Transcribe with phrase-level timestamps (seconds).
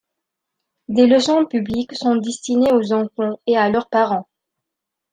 [0.87, 4.27] Des leçons publiques sont destinées aux enfants et à leurs parents.